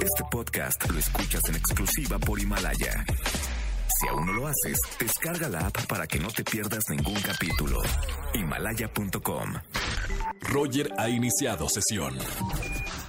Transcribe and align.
Este 0.00 0.24
podcast 0.30 0.90
lo 0.90 0.98
escuchas 0.98 1.42
en 1.48 1.56
exclusiva 1.56 2.18
por 2.18 2.40
Himalaya. 2.40 3.04
Si 4.00 4.08
aún 4.08 4.26
no 4.26 4.32
lo 4.32 4.46
haces, 4.46 4.78
descarga 4.98 5.48
la 5.48 5.66
app 5.66 5.86
para 5.86 6.06
que 6.06 6.18
no 6.18 6.28
te 6.28 6.42
pierdas 6.42 6.84
ningún 6.88 7.20
capítulo. 7.20 7.78
Himalaya.com. 8.34 9.54
Roger 10.42 10.90
ha 10.96 11.08
iniciado 11.08 11.68
sesión. 11.68 12.16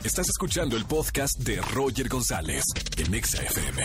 Estás 0.04 0.28
escuchando 0.30 0.76
el 0.76 0.86
podcast 0.86 1.40
de 1.40 1.62
Roger 1.62 2.10
González 2.10 2.66
en 2.98 3.14
Exa 3.14 3.42
FM. 3.44 3.84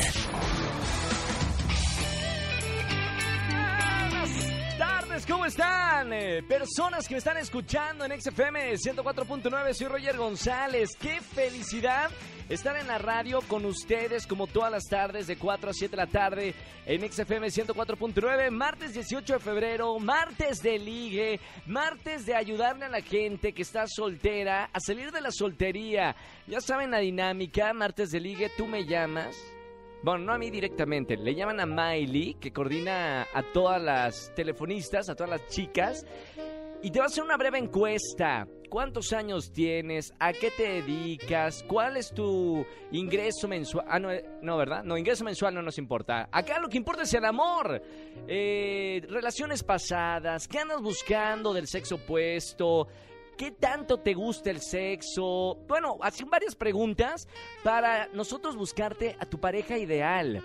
tardes, 4.78 5.26
¿cómo 5.26 5.46
están? 5.46 6.12
Eh, 6.12 6.42
personas 6.42 7.06
que 7.06 7.14
me 7.14 7.18
están 7.18 7.36
escuchando 7.36 8.04
en 8.04 8.20
XFM 8.20 8.74
104.9, 8.74 9.74
soy 9.74 9.86
Roger 9.86 10.16
González. 10.16 10.90
¡Qué 11.00 11.20
felicidad! 11.20 12.10
Estar 12.48 12.76
en 12.76 12.86
la 12.86 12.98
radio 12.98 13.40
con 13.48 13.64
ustedes 13.64 14.26
como 14.26 14.46
todas 14.46 14.70
las 14.70 14.84
tardes 14.84 15.26
de 15.26 15.36
4 15.36 15.70
a 15.70 15.72
7 15.72 15.90
de 15.90 15.96
la 15.96 16.06
tarde 16.06 16.54
en 16.86 17.10
XFM 17.10 17.48
104.9, 17.48 18.50
martes 18.50 18.94
18 18.94 19.34
de 19.34 19.38
febrero, 19.40 19.98
martes 19.98 20.62
de 20.62 20.78
ligue, 20.78 21.40
martes 21.66 22.24
de 22.24 22.34
ayudarle 22.34 22.84
a 22.84 22.88
la 22.88 23.00
gente 23.00 23.52
que 23.52 23.62
está 23.62 23.86
soltera 23.88 24.70
a 24.72 24.78
salir 24.80 25.10
de 25.10 25.20
la 25.20 25.30
soltería. 25.32 26.14
Ya 26.46 26.60
saben 26.60 26.92
la 26.92 26.98
dinámica, 26.98 27.72
martes 27.72 28.10
de 28.10 28.20
ligue, 28.20 28.50
tú 28.56 28.66
me 28.66 28.86
llamas. 28.86 29.36
Bueno, 30.02 30.26
no 30.26 30.32
a 30.32 30.38
mí 30.38 30.50
directamente, 30.50 31.16
le 31.16 31.34
llaman 31.34 31.58
a 31.58 31.66
Miley, 31.66 32.34
que 32.34 32.52
coordina 32.52 33.26
a 33.34 33.42
todas 33.52 33.82
las 33.82 34.32
telefonistas, 34.36 35.08
a 35.08 35.16
todas 35.16 35.30
las 35.30 35.48
chicas, 35.48 36.06
y 36.82 36.90
te 36.92 37.00
va 37.00 37.06
a 37.06 37.08
hacer 37.08 37.24
una 37.24 37.36
breve 37.36 37.58
encuesta. 37.58 38.46
¿Cuántos 38.68 39.12
años 39.12 39.52
tienes? 39.52 40.12
¿A 40.18 40.32
qué 40.32 40.50
te 40.50 40.82
dedicas? 40.82 41.64
¿Cuál 41.68 41.96
es 41.96 42.12
tu 42.12 42.64
ingreso 42.92 43.48
mensual? 43.48 43.86
Ah, 43.88 43.98
no, 43.98 44.10
eh, 44.10 44.24
no, 44.42 44.56
¿verdad? 44.56 44.82
No, 44.84 44.96
ingreso 44.96 45.24
mensual 45.24 45.54
no 45.54 45.62
nos 45.62 45.78
importa. 45.78 46.28
Acá 46.32 46.58
lo 46.58 46.68
que 46.68 46.76
importa 46.76 47.02
es 47.02 47.14
el 47.14 47.24
amor. 47.24 47.80
Eh, 48.28 49.02
relaciones 49.08 49.62
pasadas. 49.62 50.48
¿Qué 50.48 50.58
andas 50.58 50.82
buscando 50.82 51.54
del 51.54 51.66
sexo 51.66 51.96
opuesto? 51.96 52.88
¿Qué 53.36 53.50
tanto 53.52 53.98
te 53.98 54.14
gusta 54.14 54.50
el 54.50 54.62
sexo? 54.62 55.58
Bueno, 55.68 55.98
hacen 56.00 56.30
varias 56.30 56.56
preguntas 56.56 57.28
para 57.62 58.06
nosotros 58.08 58.56
buscarte 58.56 59.14
a 59.18 59.26
tu 59.26 59.38
pareja 59.38 59.76
ideal. 59.76 60.42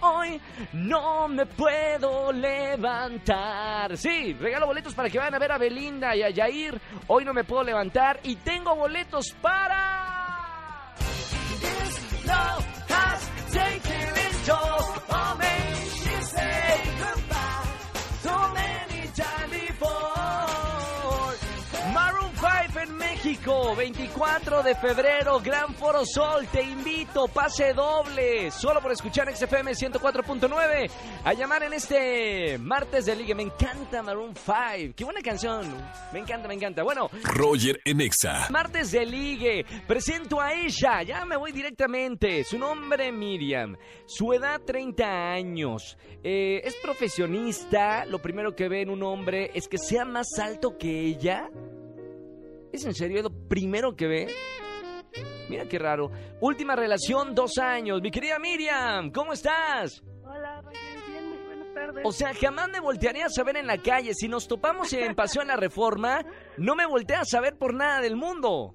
hoy. 0.00 0.40
No 0.72 1.26
me 1.26 1.46
puedo 1.46 2.30
levantar. 2.30 3.96
Sí, 3.96 4.34
regalo 4.34 4.66
boletos 4.66 4.94
para 4.94 5.10
que 5.10 5.18
vayan 5.18 5.34
a 5.34 5.38
ver 5.38 5.52
a 5.52 5.58
Belinda 5.58 6.14
y 6.14 6.22
a 6.22 6.30
Yair. 6.30 6.80
Hoy 7.08 7.24
no 7.24 7.32
me 7.32 7.42
puedo 7.42 7.64
levantar. 7.64 8.20
Y 8.22 8.36
tengo 8.36 8.76
boletos 8.76 9.34
para. 9.40 10.04
México, 14.44 14.73
24 23.84 24.62
de 24.62 24.74
febrero, 24.76 25.38
Gran 25.40 25.74
Foro 25.74 26.06
Sol, 26.06 26.46
te 26.50 26.62
invito, 26.62 27.28
pase 27.28 27.74
doble, 27.74 28.50
solo 28.50 28.80
por 28.80 28.90
escuchar 28.92 29.30
XFM 29.30 29.72
104.9, 29.72 30.90
a 31.22 31.34
llamar 31.34 31.64
en 31.64 31.74
este 31.74 32.56
martes 32.56 33.04
de 33.04 33.14
ligue. 33.14 33.34
Me 33.34 33.42
encanta 33.42 34.02
Maroon 34.02 34.32
5, 34.34 34.94
qué 34.96 35.04
buena 35.04 35.20
canción, 35.20 35.66
me 36.14 36.20
encanta, 36.20 36.48
me 36.48 36.54
encanta. 36.54 36.82
Bueno, 36.82 37.10
Roger 37.24 37.78
en 37.84 38.00
Exa. 38.00 38.48
Martes 38.48 38.90
de 38.90 39.04
ligue, 39.04 39.66
presento 39.86 40.40
a 40.40 40.54
ella, 40.54 41.02
ya 41.02 41.26
me 41.26 41.36
voy 41.36 41.52
directamente. 41.52 42.42
Su 42.44 42.56
nombre 42.56 43.12
Miriam, 43.12 43.76
su 44.06 44.32
edad 44.32 44.62
30 44.62 45.04
años, 45.30 45.98
eh, 46.22 46.62
es 46.64 46.74
profesionista. 46.76 48.06
Lo 48.06 48.22
primero 48.22 48.56
que 48.56 48.66
ve 48.66 48.80
en 48.80 48.88
un 48.88 49.02
hombre 49.02 49.50
es 49.52 49.68
que 49.68 49.76
sea 49.76 50.06
más 50.06 50.38
alto 50.38 50.78
que 50.78 51.02
ella. 51.02 51.50
¿Es 52.74 52.84
en 52.84 52.92
serio? 52.92 53.18
¿Es 53.18 53.22
lo 53.22 53.30
primero 53.30 53.94
que 53.94 54.08
ve? 54.08 54.34
Mira 55.48 55.64
qué 55.68 55.78
raro. 55.78 56.10
Última 56.40 56.74
relación, 56.74 57.32
dos 57.32 57.56
años. 57.58 58.02
Mi 58.02 58.10
querida 58.10 58.40
Miriam, 58.40 59.12
¿cómo 59.12 59.32
estás? 59.32 60.02
Hola, 60.24 60.60
bien, 61.06 61.28
muy 61.28 61.38
buenas 61.46 61.72
tardes. 61.72 62.02
O 62.04 62.10
sea, 62.10 62.34
jamás 62.34 62.68
me 62.70 62.80
voltearía 62.80 63.26
a 63.26 63.30
saber 63.30 63.58
en 63.58 63.68
la 63.68 63.78
calle. 63.78 64.12
Si 64.12 64.26
nos 64.26 64.48
topamos 64.48 64.92
en 64.92 65.14
Paseo 65.14 65.42
en 65.42 65.48
la 65.48 65.56
Reforma, 65.56 66.24
no 66.56 66.74
me 66.74 66.84
volteas 66.84 67.20
a 67.20 67.24
saber 67.36 67.56
por 67.56 67.74
nada 67.74 68.00
del 68.00 68.16
mundo. 68.16 68.74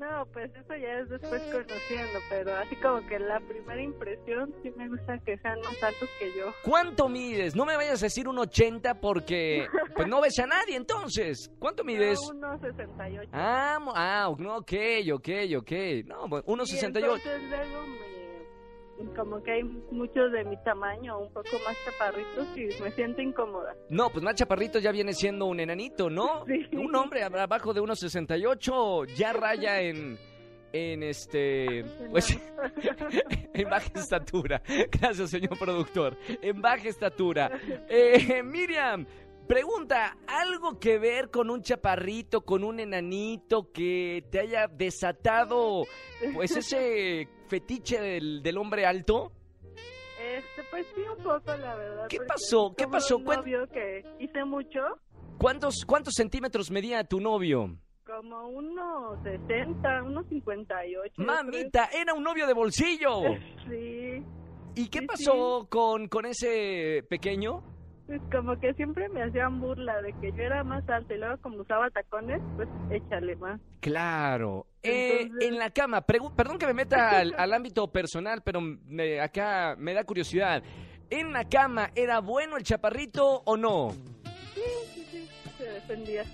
No, 0.00 0.24
pues 0.32 0.50
eso 0.56 0.74
ya 0.76 1.00
es 1.00 1.10
después 1.10 1.42
conociendo, 1.42 2.20
pero 2.30 2.56
así 2.56 2.74
como 2.76 3.06
que 3.06 3.18
la 3.18 3.38
primera 3.40 3.82
impresión 3.82 4.54
sí 4.62 4.72
me 4.74 4.88
gusta 4.88 5.18
que 5.18 5.36
sean 5.36 5.60
más 5.60 5.82
altos 5.82 6.08
que 6.18 6.32
yo. 6.38 6.54
¿Cuánto 6.64 7.06
mides? 7.10 7.54
No 7.54 7.66
me 7.66 7.76
vayas 7.76 8.02
a 8.02 8.06
decir 8.06 8.26
un 8.26 8.38
80 8.38 8.98
porque 8.98 9.66
pues 9.94 10.08
no 10.08 10.22
ves 10.22 10.38
a 10.38 10.46
nadie 10.46 10.76
entonces. 10.76 11.50
¿Cuánto 11.58 11.84
mides? 11.84 12.18
No, 12.34 12.58
1,68. 12.58 13.28
Ah, 13.34 13.78
ah, 13.94 14.28
ok, 14.30 14.72
ok, 15.12 15.28
ok. 15.58 15.72
No, 16.06 16.28
1,68. 16.28 16.86
Entonces 16.86 17.42
luego 17.50 17.86
me 17.86 18.09
como 19.16 19.42
que 19.42 19.52
hay 19.52 19.62
muchos 19.62 20.32
de 20.32 20.44
mi 20.44 20.56
tamaño, 20.62 21.18
un 21.18 21.32
poco 21.32 21.50
más 21.66 21.76
chaparritos 21.84 22.46
y 22.56 22.82
me 22.82 22.90
siento 22.92 23.22
incómoda. 23.22 23.74
No, 23.88 24.10
pues 24.10 24.24
más 24.24 24.34
chaparritos 24.34 24.82
ya 24.82 24.92
viene 24.92 25.12
siendo 25.12 25.46
un 25.46 25.60
enanito, 25.60 26.10
¿no? 26.10 26.44
Sí. 26.50 26.76
Un 26.76 26.94
hombre 26.96 27.22
abajo 27.22 27.72
de 27.72 27.80
1.68 27.80 29.06
ya 29.14 29.32
raya 29.32 29.80
en 29.80 30.18
en 30.72 31.02
este 31.02 31.84
pues 32.10 32.36
en 33.54 33.68
baja 33.68 33.90
estatura. 33.94 34.62
Gracias, 34.90 35.30
señor 35.30 35.58
productor. 35.58 36.16
En 36.42 36.60
baja 36.60 36.88
estatura. 36.88 37.50
Eh, 37.88 38.42
Miriam, 38.42 39.06
Pregunta, 39.50 40.16
¿algo 40.28 40.78
que 40.78 41.00
ver 41.00 41.28
con 41.28 41.50
un 41.50 41.60
chaparrito, 41.60 42.42
con 42.42 42.62
un 42.62 42.78
enanito 42.78 43.72
que 43.72 44.24
te 44.30 44.38
haya 44.38 44.68
desatado 44.68 45.82
pues 46.32 46.56
ese 46.56 47.26
fetiche 47.48 48.00
del, 48.00 48.44
del 48.44 48.56
hombre 48.58 48.86
alto? 48.86 49.32
Este, 50.22 50.62
pues 50.70 50.86
sí, 50.94 51.00
un 51.00 51.24
poco, 51.24 51.56
la 51.56 51.74
verdad. 51.74 52.06
¿Qué 52.08 52.18
pasó? 52.20 52.72
¿Qué 52.78 52.86
pasó? 52.86 53.16
un 53.16 53.24
Cuen- 53.24 53.38
novio 53.38 53.66
que 53.72 54.04
hice 54.20 54.44
mucho, 54.44 54.78
¿Cuántos, 55.36 55.84
¿Cuántos 55.84 56.14
centímetros 56.14 56.70
medía 56.70 57.02
tu 57.02 57.18
novio? 57.18 57.76
como 58.06 58.46
unos 58.50 59.20
60, 59.24 60.04
unos 60.04 60.26
58. 60.28 61.12
yo 61.16 61.24
Mamita, 61.24 61.86
era 61.92 62.14
un 62.14 62.22
novio 62.22 62.46
de 62.46 62.52
bolsillo. 62.52 63.22
Sí, 63.68 64.22
¿Y 64.76 64.88
qué 64.88 65.00
Sí, 65.00 65.06
pasó 65.08 65.66
con, 65.68 66.06
con 66.06 66.24
ese 66.26 67.04
pequeño? 67.10 67.64
Pues 68.10 68.20
como 68.32 68.58
que 68.58 68.74
siempre 68.74 69.08
me 69.10 69.22
hacían 69.22 69.60
burla 69.60 70.02
de 70.02 70.12
que 70.20 70.32
yo 70.32 70.42
era 70.42 70.64
más 70.64 70.82
alta 70.88 71.14
y 71.14 71.18
luego 71.18 71.38
como 71.42 71.58
usaba 71.58 71.88
tacones, 71.90 72.40
pues 72.56 72.68
échale 72.90 73.36
más. 73.36 73.60
Claro. 73.78 74.66
Eh, 74.82 75.18
Entonces- 75.22 75.48
en 75.48 75.58
la 75.58 75.70
cama, 75.70 76.00
perdón 76.00 76.58
que 76.58 76.66
me 76.66 76.74
meta 76.74 77.20
al, 77.20 77.32
al 77.38 77.52
ámbito 77.52 77.86
personal, 77.92 78.42
pero 78.44 78.60
me- 78.60 79.20
acá 79.20 79.76
me 79.78 79.94
da 79.94 80.02
curiosidad. 80.02 80.60
¿En 81.08 81.32
la 81.32 81.44
cama 81.48 81.90
era 81.94 82.18
bueno 82.18 82.56
el 82.56 82.64
chaparrito 82.64 83.42
o 83.44 83.56
no? 83.56 83.92
Sí, 84.54 84.60
sí, 84.92 85.06
sí, 85.12 85.28
se 85.56 85.64
defendía. 85.70 86.24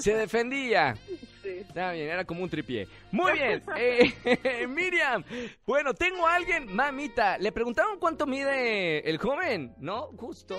Se 0.00 0.14
defendía. 0.14 0.94
sí. 1.44 1.58
Está 1.60 1.92
bien, 1.92 2.08
era 2.08 2.24
como 2.24 2.42
un 2.42 2.50
tripié. 2.50 2.88
Muy 3.12 3.32
bien, 3.38 3.62
eh, 3.76 4.66
Miriam. 4.68 5.22
Bueno, 5.64 5.94
tengo 5.94 6.26
a 6.26 6.34
alguien, 6.34 6.74
mamita. 6.74 7.38
Le 7.38 7.52
preguntaron 7.52 7.98
cuánto 8.00 8.26
mide 8.26 9.08
el 9.08 9.18
joven, 9.18 9.74
¿no? 9.78 10.08
Justo. 10.16 10.56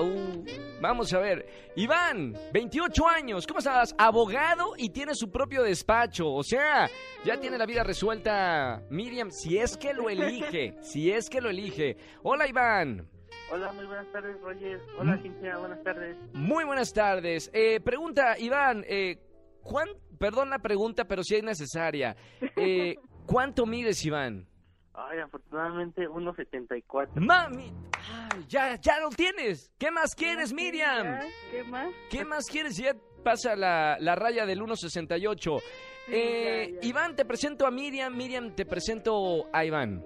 Uh, 0.00 0.44
vamos 0.80 1.12
a 1.12 1.18
ver. 1.18 1.46
Iván, 1.76 2.34
28 2.52 3.08
años. 3.08 3.46
¿Cómo 3.46 3.58
estás? 3.58 3.94
Abogado 3.98 4.74
y 4.78 4.88
tiene 4.90 5.14
su 5.14 5.30
propio 5.30 5.62
despacho. 5.62 6.32
O 6.32 6.42
sea, 6.42 6.88
ya 7.24 7.38
tiene 7.38 7.58
la 7.58 7.66
vida 7.66 7.84
resuelta. 7.84 8.82
Miriam, 8.90 9.30
si 9.30 9.58
es 9.58 9.76
que 9.76 9.92
lo 9.92 10.08
elige. 10.08 10.74
Si 10.82 11.10
es 11.10 11.28
que 11.28 11.40
lo 11.40 11.50
elige. 11.50 11.96
Hola, 12.22 12.46
Iván. 12.48 13.06
Hola, 13.50 13.72
muy 13.72 13.84
buenas 13.86 14.10
tardes, 14.12 14.40
Roger. 14.40 14.80
Hola, 14.98 15.18
Cintia, 15.22 15.56
buenas 15.58 15.82
tardes. 15.82 16.16
Muy 16.32 16.64
buenas 16.64 16.92
tardes. 16.92 17.50
Eh, 17.52 17.80
pregunta, 17.80 18.38
Iván, 18.38 18.84
eh, 18.88 19.18
¿cuán, 19.62 19.88
perdón 20.18 20.50
la 20.50 20.58
pregunta, 20.58 21.04
pero 21.04 21.22
si 21.22 21.36
es 21.36 21.42
necesaria. 21.42 22.16
Eh, 22.56 22.96
¿Cuánto 23.26 23.66
mides, 23.66 24.04
Iván? 24.04 24.46
Ay, 24.94 25.18
afortunadamente 25.18 26.08
1.74. 26.08 27.08
Mami, 27.16 27.70
ay, 27.92 28.44
ya, 28.48 28.76
ya 28.80 28.98
lo 29.00 29.10
tienes. 29.10 29.70
¿Qué 29.78 29.90
más 29.90 30.14
quieres, 30.14 30.52
Miriam? 30.54 31.04
¿Ya? 31.04 31.20
¿Qué 31.50 31.64
más? 31.64 31.94
¿Qué 32.10 32.24
más 32.24 32.46
quieres? 32.46 32.76
Ya 32.78 32.94
pasa 33.22 33.54
la, 33.56 33.98
la 34.00 34.14
raya 34.14 34.46
del 34.46 34.60
1.68. 34.62 35.60
Eh, 36.08 36.70
ya, 36.76 36.80
ya. 36.80 36.88
Iván, 36.88 37.14
te 37.16 37.24
presento 37.24 37.66
a 37.66 37.70
Miriam. 37.70 38.16
Miriam, 38.16 38.54
te 38.54 38.64
presento 38.64 39.46
a 39.52 39.64
Iván. 39.64 40.02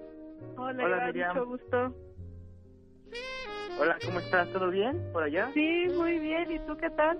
Hola, 0.57 0.83
Hola, 0.83 0.95
Iván, 0.97 1.05
Miriam. 1.07 1.35
mucho 1.37 1.45
gusto. 1.47 1.95
Hola, 3.79 3.97
¿cómo 4.05 4.19
estás? 4.19 4.51
¿Todo 4.51 4.69
bien 4.69 5.01
por 5.13 5.23
allá? 5.23 5.49
Sí, 5.53 5.87
muy 5.95 6.19
bien. 6.19 6.51
¿Y 6.51 6.59
tú 6.67 6.75
qué 6.77 6.89
tal? 6.89 7.17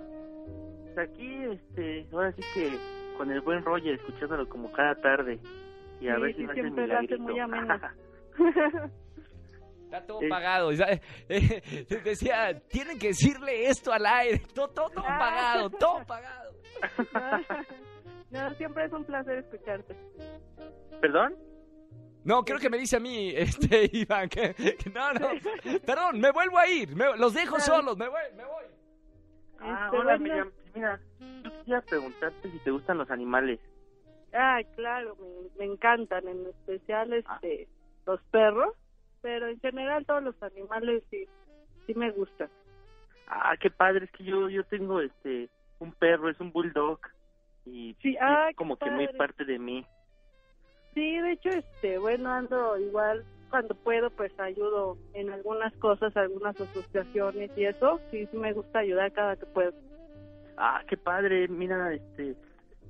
Pues 0.94 1.08
aquí, 1.10 1.44
este, 1.44 2.06
ahora 2.12 2.32
sí 2.32 2.42
que 2.54 2.78
con 3.16 3.30
el 3.30 3.40
buen 3.40 3.64
Roger, 3.64 3.94
escuchándolo 3.94 4.48
como 4.48 4.70
cada 4.72 4.94
tarde. 4.96 5.38
Y 6.00 6.08
a 6.08 6.16
Sí, 6.16 6.20
ver 6.22 6.30
si 6.34 6.40
sí, 6.40 6.46
me 6.46 6.54
siempre 6.54 6.86
lo 6.86 6.98
hace 6.98 7.16
muy 7.18 7.38
ameno. 7.38 7.74
Está 9.84 10.06
todo 10.06 10.22
Eh. 10.22 10.28
pagado. 10.28 10.70
Eh, 11.28 11.62
decía, 12.04 12.58
tienen 12.68 12.98
que 12.98 13.08
decirle 13.08 13.66
esto 13.66 13.92
al 13.92 14.04
aire. 14.06 14.40
Todo, 14.54 14.68
todo, 14.68 14.90
todo 14.90 15.04
Ah. 15.06 15.18
pagado, 15.18 15.70
todo 15.70 16.04
pagado. 16.06 16.52
no, 18.30 18.50
siempre 18.54 18.84
es 18.86 18.92
un 18.92 19.04
placer 19.04 19.38
escucharte. 19.38 19.94
¿Perdón? 21.00 21.34
No, 22.24 22.44
creo 22.44 22.58
que 22.58 22.70
me 22.70 22.78
dice 22.78 22.96
a 22.96 23.00
mí, 23.00 23.32
este, 23.36 23.88
Iván, 23.92 24.28
que, 24.28 24.54
que 24.54 24.90
no, 24.90 25.12
no, 25.12 25.28
perdón, 25.84 26.20
me 26.20 26.30
vuelvo 26.30 26.56
a 26.58 26.68
ir, 26.68 26.94
me- 26.94 27.16
los 27.16 27.34
dejo 27.34 27.58
solos, 27.58 27.96
me 27.98 28.08
voy, 28.08 28.20
me 28.36 28.44
voy. 28.44 28.64
Ah, 29.58 29.86
Este, 29.86 29.96
hola, 29.96 30.16
bueno. 30.18 30.24
Miriam. 30.24 30.52
Mira, 30.74 31.00
yo 31.42 31.50
quisiera 31.58 31.80
preguntarte 31.82 32.50
si 32.50 32.58
te 32.60 32.70
gustan 32.70 32.98
los 32.98 33.10
animales. 33.10 33.60
Ay, 34.32 34.64
claro, 34.76 35.16
me, 35.20 35.66
me 35.66 35.72
encantan, 35.72 36.26
en 36.26 36.46
especial 36.46 37.12
Ah. 37.26 37.38
este, 37.40 37.68
los 38.06 38.20
perros, 38.30 38.74
pero 39.20 39.46
en 39.48 39.60
general 39.60 40.06
todos 40.06 40.22
los 40.22 40.42
animales 40.42 41.02
sí, 41.10 41.28
sí 41.86 41.94
me 41.94 42.10
gustan. 42.10 42.48
Ah, 43.26 43.54
qué 43.60 43.70
padre, 43.70 44.06
es 44.06 44.10
que 44.12 44.24
yo 44.24 44.48
yo 44.48 44.64
tengo 44.64 45.00
este 45.00 45.48
un 45.78 45.92
perro, 45.92 46.28
es 46.28 46.38
un 46.40 46.52
bulldog 46.52 47.00
y 47.66 47.94
Sí, 48.00 48.14
es 48.14 48.18
ah, 48.20 48.50
como 48.56 48.76
que 48.76 48.90
muy 48.90 49.08
parte 49.08 49.44
de 49.44 49.58
mí. 49.58 49.86
Sí, 50.94 51.18
de 51.18 51.32
hecho, 51.32 51.48
este, 51.50 51.98
bueno, 51.98 52.30
ando 52.30 52.76
igual 52.78 53.24
cuando 53.50 53.74
puedo, 53.74 54.10
pues 54.10 54.32
ayudo 54.40 54.96
en 55.14 55.30
algunas 55.30 55.72
cosas, 55.76 56.16
algunas 56.16 56.58
asociaciones 56.58 57.50
y 57.56 57.64
eso, 57.64 58.00
sí, 58.10 58.26
sí 58.30 58.36
me 58.36 58.52
gusta 58.52 58.80
ayudar 58.80 59.12
cada 59.12 59.36
que 59.36 59.46
puedo. 59.46 59.72
Ah, 60.56 60.82
qué 60.88 60.96
padre, 60.96 61.48
mira, 61.48 61.92
este 61.94 62.34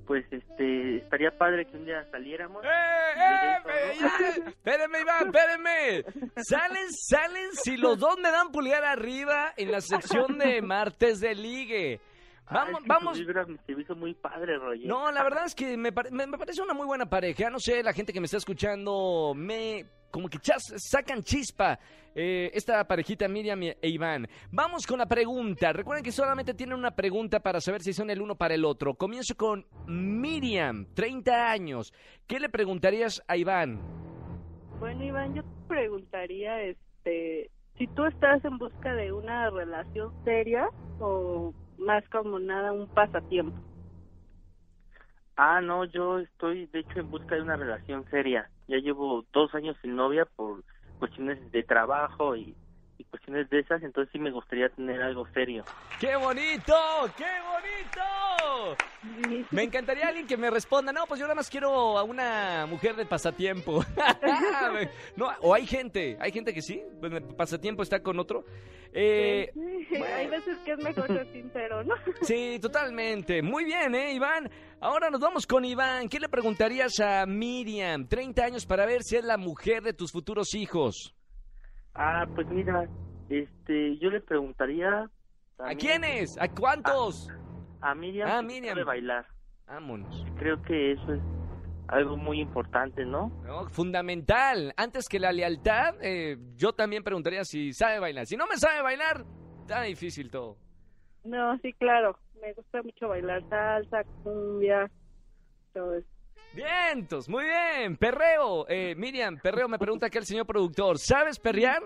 pues 0.05 0.25
este 0.31 0.97
estaría 0.97 1.31
padre 1.37 1.65
que 1.65 1.77
un 1.77 1.85
día 1.85 2.05
saliéramos. 2.11 2.61
¡Eh, 2.65 2.67
eh! 3.15 3.55
me- 3.65 3.99
ya! 3.99 4.17
Espérenme, 4.49 4.99
Iván, 4.99 5.27
espérenme. 5.27 6.03
Salen, 6.43 6.91
salen 6.91 7.51
si 7.53 7.77
los 7.77 7.97
dos 7.97 8.17
me 8.19 8.29
dan 8.29 8.51
pulgar 8.51 8.83
arriba 8.83 9.53
en 9.55 9.71
la 9.71 9.79
sección 9.79 10.37
de 10.37 10.61
martes 10.61 11.21
de 11.21 11.33
ligue. 11.35 12.01
Ah, 12.47 12.65
Vamos, 12.65 12.79
es 12.81 12.83
que 12.83 12.89
vamos. 12.89 13.17
se 13.65 13.71
hizo 13.81 13.95
muy 13.95 14.13
padre, 14.13 14.57
Roger. 14.57 14.85
No, 14.85 15.09
la 15.09 15.23
verdad 15.23 15.45
es 15.45 15.55
que 15.55 15.77
me, 15.77 15.93
pare- 15.93 16.11
me- 16.11 16.27
me 16.27 16.37
parece 16.37 16.61
una 16.61 16.73
muy 16.73 16.85
buena 16.85 17.05
pareja. 17.05 17.49
No 17.49 17.59
sé, 17.59 17.81
la 17.81 17.93
gente 17.93 18.11
que 18.11 18.19
me 18.19 18.25
está 18.25 18.35
escuchando 18.37 19.31
me 19.33 19.85
como 20.13 20.29
que 20.29 20.37
chas- 20.37 20.75
sacan 20.77 21.23
chispa 21.23 21.79
eh, 22.13 22.51
esta 22.53 22.83
parejita 22.87 23.27
Miriam 23.27 23.63
e 23.63 23.77
Iván. 23.89 24.27
Vamos 24.51 24.85
con 24.85 24.99
la 24.99 25.07
pregunta. 25.07 25.73
Recuerden 25.73 26.03
que 26.03 26.11
solamente 26.11 26.53
tienen 26.53 26.77
una 26.77 26.91
pregunta 26.91 27.39
para 27.39 27.59
saber 27.59 27.81
si 27.81 27.91
son 27.93 28.11
el 28.11 28.21
uno 28.21 28.35
para 28.35 28.53
el 28.53 28.63
otro. 28.63 28.93
Comienzo 28.93 29.33
con 29.35 29.65
Miriam, 29.87 30.85
30 30.93 31.49
años. 31.51 31.91
¿Qué 32.27 32.39
le 32.39 32.49
preguntarías 32.49 33.23
a 33.27 33.35
Iván? 33.37 33.81
Bueno, 34.79 35.03
Iván, 35.03 35.33
yo 35.33 35.41
te 35.41 35.49
preguntaría, 35.67 36.61
este, 36.61 37.49
si 37.79 37.87
tú 37.87 38.05
estás 38.05 38.45
en 38.45 38.59
busca 38.59 38.93
de 38.93 39.11
una 39.11 39.49
relación 39.49 40.13
seria 40.23 40.67
o 40.99 41.51
más 41.79 42.07
como 42.09 42.37
nada 42.37 42.71
un 42.71 42.87
pasatiempo. 42.89 43.57
Ah, 45.35 45.61
no, 45.61 45.85
yo 45.85 46.19
estoy 46.19 46.67
de 46.67 46.79
hecho 46.79 46.99
en 46.99 47.09
busca 47.09 47.35
de 47.35 47.41
una 47.41 47.55
relación 47.55 48.05
seria. 48.09 48.49
Ya 48.67 48.77
llevo 48.77 49.25
dos 49.33 49.53
años 49.55 49.75
sin 49.81 49.95
novia 49.95 50.25
por 50.25 50.63
cuestiones 50.99 51.51
de 51.51 51.63
trabajo 51.63 52.35
y, 52.35 52.55
cuestiones 53.13 53.47
de 53.51 53.59
esas, 53.59 53.83
entonces 53.83 54.11
sí 54.11 54.17
me 54.17 54.31
gustaría 54.31 54.69
tener 54.69 54.99
algo 54.99 55.27
serio. 55.35 55.63
¡Qué 55.99 56.15
bonito! 56.15 56.73
¡Qué 57.15 57.25
bonito! 57.45 58.75
Me 59.51 59.61
encantaría 59.61 60.07
alguien 60.07 60.25
que 60.25 60.35
me 60.35 60.49
responda, 60.49 60.91
no, 60.91 61.05
pues 61.05 61.19
yo 61.19 61.25
nada 61.27 61.35
más 61.35 61.47
quiero 61.47 61.99
a 61.99 62.01
una 62.01 62.65
mujer 62.65 62.95
de 62.95 63.05
pasatiempo. 63.05 63.85
no, 65.15 65.27
o 65.41 65.53
hay 65.53 65.67
gente, 65.67 66.17
hay 66.19 66.31
gente 66.31 66.55
que 66.55 66.63
sí, 66.63 66.81
pues 66.99 67.13
el 67.13 67.23
pasatiempo 67.35 67.83
está 67.83 68.01
con 68.01 68.17
otro. 68.17 68.45
Eh, 68.91 69.51
Sí, 69.53 69.97
bueno. 69.99 70.15
Hay 70.15 70.27
veces 70.29 70.57
que 70.65 70.71
es 70.71 70.79
mejor 70.79 71.05
ser 71.07 71.31
sincero, 71.31 71.83
¿no? 71.83 71.93
sí, 72.21 72.57
totalmente. 72.59 73.43
Muy 73.43 73.63
bien, 73.63 73.93
¿eh, 73.93 74.13
Iván? 74.13 74.49
Ahora 74.79 75.11
nos 75.11 75.21
vamos 75.21 75.45
con 75.45 75.65
Iván. 75.65 76.09
¿Qué 76.09 76.19
le 76.19 76.29
preguntarías 76.29 76.99
a 76.99 77.27
Miriam, 77.27 78.07
30 78.07 78.43
años, 78.43 78.65
para 78.65 78.87
ver 78.87 79.03
si 79.03 79.17
es 79.17 79.23
la 79.23 79.37
mujer 79.37 79.83
de 79.83 79.93
tus 79.93 80.11
futuros 80.11 80.55
hijos? 80.55 81.13
Ah, 81.95 82.25
pues 82.33 82.47
mira, 82.47 82.87
este, 83.29 83.97
yo 83.99 84.09
le 84.09 84.21
preguntaría 84.21 85.09
¿A 85.59 85.75
quiénes? 85.75 86.37
¿A 86.41 86.47
cuántos? 86.47 87.29
A 87.81 87.93
Miriam, 87.93 88.29
Ah, 88.31 88.41
Miriam. 88.41 88.73
sabe 88.73 88.83
bailar. 88.83 89.27
Vámonos. 89.67 90.25
Creo 90.37 90.61
que 90.63 90.93
eso 90.93 91.13
es 91.13 91.21
algo 91.87 92.17
muy 92.17 92.39
importante, 92.41 93.05
¿no? 93.05 93.29
No, 93.45 93.69
fundamental. 93.69 94.73
Antes 94.77 95.07
que 95.07 95.19
la 95.19 95.31
lealtad, 95.31 95.95
eh, 96.01 96.37
yo 96.55 96.73
también 96.73 97.03
preguntaría 97.03 97.43
si 97.45 97.71
sabe 97.73 97.99
bailar. 97.99 98.25
Si 98.25 98.35
no 98.35 98.47
me 98.47 98.57
sabe 98.57 98.81
bailar, 98.81 99.23
está 99.61 99.83
difícil 99.83 100.31
todo. 100.31 100.57
No, 101.23 101.57
sí, 101.59 101.71
claro. 101.73 102.17
Me 102.41 102.51
gusta 102.53 102.81
mucho 102.81 103.07
bailar 103.09 103.47
salsa, 103.49 104.03
cumbia, 104.23 104.89
todo 105.73 105.95
eso. 105.95 106.07
Vientos, 106.53 107.27
muy 107.27 107.45
bien. 107.45 107.97
Perreo. 107.97 108.67
Eh, 108.69 108.93
Miriam, 108.95 109.37
perreo 109.41 109.67
me 109.67 109.79
pregunta 109.79 110.07
acá 110.07 110.19
el 110.19 110.25
señor 110.25 110.45
productor. 110.45 110.99
¿Sabes 110.99 111.39
perrear? 111.39 111.81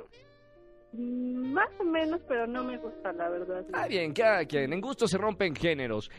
Más 0.93 1.69
o 1.79 1.83
menos, 1.83 2.21
pero 2.27 2.47
no 2.47 2.63
me 2.63 2.77
gusta, 2.77 3.11
la 3.13 3.29
verdad. 3.29 3.65
Ah, 3.73 3.87
bien, 3.87 4.13
cada 4.13 4.45
quien. 4.45 4.73
En 4.73 4.81
gusto 4.81 5.07
se 5.07 5.17
rompen 5.17 5.55
géneros. 5.55 6.09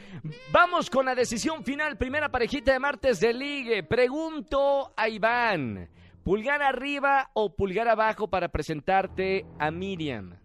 Vamos 0.52 0.88
con 0.90 1.06
la 1.06 1.14
decisión 1.14 1.64
final. 1.64 1.96
Primera 1.96 2.30
parejita 2.30 2.72
de 2.72 2.78
martes 2.78 3.20
de 3.20 3.32
ligue. 3.32 3.82
Pregunto 3.82 4.92
a 4.96 5.08
Iván. 5.08 5.88
¿Pulgar 6.22 6.62
arriba 6.62 7.30
o 7.34 7.54
pulgar 7.54 7.88
abajo 7.88 8.28
para 8.28 8.48
presentarte 8.48 9.46
a 9.58 9.70
Miriam? 9.70 10.38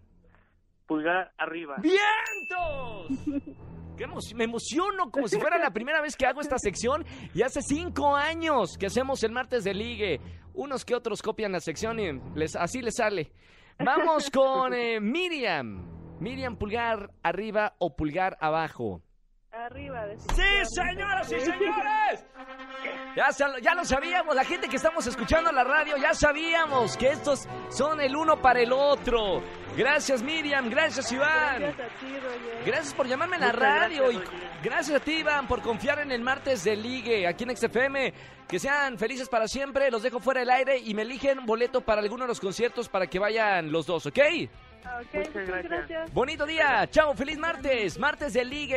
Pulgar 0.86 1.32
arriba. 1.36 1.76
¡Vientos! 1.82 3.54
Qué 3.96 4.04
emo- 4.06 4.18
me 4.34 4.44
emociono 4.44 5.10
como 5.10 5.28
si 5.28 5.38
fuera 5.38 5.58
la 5.58 5.70
primera 5.70 6.00
vez 6.00 6.16
que 6.16 6.26
hago 6.26 6.40
esta 6.40 6.58
sección 6.58 7.04
y 7.34 7.42
hace 7.42 7.60
cinco 7.62 8.14
años 8.16 8.76
que 8.78 8.86
hacemos 8.86 9.22
el 9.22 9.32
martes 9.32 9.64
de 9.64 9.74
ligue. 9.74 10.20
Unos 10.54 10.84
que 10.84 10.94
otros 10.94 11.22
copian 11.22 11.52
la 11.52 11.60
sección 11.60 11.98
y 12.00 12.20
les, 12.34 12.56
así 12.56 12.80
les 12.82 12.94
sale. 12.96 13.32
Vamos 13.78 14.30
con 14.30 14.72
eh, 14.74 15.00
Miriam. 15.00 15.90
Miriam, 16.20 16.56
pulgar 16.56 17.10
arriba 17.22 17.74
o 17.78 17.94
pulgar 17.96 18.36
abajo. 18.40 19.02
Arriba, 19.50 20.06
¡Sí, 20.16 20.42
señoras 20.64 21.30
y 21.32 21.40
señores! 21.40 22.24
Ya, 23.16 23.28
ya 23.62 23.74
lo 23.74 23.84
sabíamos, 23.84 24.34
la 24.34 24.44
gente 24.44 24.68
que 24.68 24.76
estamos 24.76 25.06
escuchando 25.06 25.52
la 25.52 25.62
radio, 25.64 25.96
ya 25.96 26.14
sabíamos 26.14 26.96
que 26.96 27.10
estos 27.10 27.46
son 27.70 28.00
el 28.00 28.16
uno 28.16 28.40
para 28.42 28.60
el 28.60 28.72
otro. 28.72 29.42
Gracias 29.76 30.22
Miriam, 30.22 30.68
gracias 30.70 31.10
Iván. 31.12 31.60
Gracias 31.60 31.80
a 31.90 31.98
ti, 32.00 32.06
Roger. 32.14 32.64
Gracias 32.64 32.94
por 32.94 33.06
llamarme 33.06 33.36
a 33.36 33.38
la 33.40 33.46
Muchas 33.46 33.60
radio 33.60 34.08
gracias, 34.08 34.24
y 34.62 34.64
gracias 34.64 35.00
a 35.00 35.04
ti, 35.04 35.12
Iván, 35.14 35.46
por 35.46 35.62
confiar 35.62 35.98
en 36.00 36.12
el 36.12 36.20
martes 36.22 36.64
de 36.64 36.76
ligue 36.76 37.26
aquí 37.26 37.44
en 37.44 37.56
XFM. 37.56 38.12
Que 38.48 38.58
sean 38.58 38.98
felices 38.98 39.28
para 39.28 39.48
siempre, 39.48 39.90
los 39.90 40.02
dejo 40.02 40.20
fuera 40.20 40.40
del 40.40 40.50
aire 40.50 40.78
y 40.78 40.92
me 40.94 41.02
eligen 41.02 41.46
boleto 41.46 41.80
para 41.80 42.02
alguno 42.02 42.24
de 42.24 42.28
los 42.28 42.40
conciertos 42.40 42.88
para 42.88 43.06
que 43.06 43.18
vayan 43.18 43.72
los 43.72 43.86
dos, 43.86 44.04
¿ok? 44.06 44.18
Ok, 44.18 45.14
Muchas 45.14 45.14
muchas 45.14 45.46
gracias. 45.46 45.64
gracias. 45.70 46.12
Bonito 46.12 46.44
día, 46.46 46.86
chao, 46.90 47.14
feliz 47.14 47.38
martes, 47.38 47.98
martes 47.98 48.34
de 48.34 48.44
ligue. 48.44 48.76